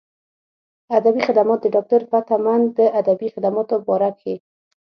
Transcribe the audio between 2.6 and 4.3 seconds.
د ادبي خدماتو باره